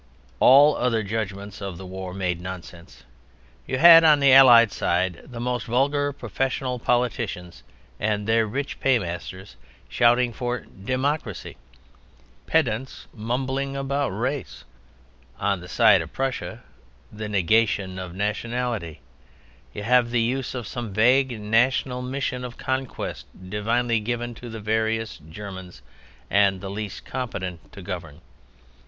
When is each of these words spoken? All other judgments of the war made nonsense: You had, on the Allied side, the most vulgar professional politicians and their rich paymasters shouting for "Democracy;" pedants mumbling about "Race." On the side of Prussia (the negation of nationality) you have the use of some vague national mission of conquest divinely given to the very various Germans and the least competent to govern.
All 0.39 0.75
other 0.77 1.03
judgments 1.03 1.61
of 1.61 1.77
the 1.77 1.85
war 1.85 2.11
made 2.11 2.41
nonsense: 2.41 3.03
You 3.67 3.77
had, 3.77 4.03
on 4.03 4.19
the 4.19 4.33
Allied 4.33 4.71
side, 4.71 5.21
the 5.27 5.39
most 5.39 5.67
vulgar 5.67 6.11
professional 6.11 6.79
politicians 6.79 7.61
and 7.99 8.25
their 8.25 8.47
rich 8.47 8.79
paymasters 8.79 9.57
shouting 9.87 10.33
for 10.33 10.61
"Democracy;" 10.61 11.55
pedants 12.47 13.05
mumbling 13.13 13.77
about 13.77 14.09
"Race." 14.09 14.63
On 15.39 15.59
the 15.61 15.67
side 15.69 16.01
of 16.01 16.11
Prussia 16.11 16.63
(the 17.11 17.29
negation 17.29 17.99
of 17.99 18.15
nationality) 18.15 19.01
you 19.71 19.83
have 19.83 20.09
the 20.09 20.21
use 20.23 20.55
of 20.55 20.65
some 20.65 20.91
vague 20.91 21.39
national 21.39 22.01
mission 22.01 22.43
of 22.43 22.57
conquest 22.57 23.27
divinely 23.51 23.99
given 23.99 24.33
to 24.33 24.49
the 24.49 24.59
very 24.59 24.95
various 24.97 25.19
Germans 25.29 25.83
and 26.27 26.59
the 26.59 26.71
least 26.71 27.05
competent 27.05 27.71
to 27.73 27.83
govern. 27.83 28.21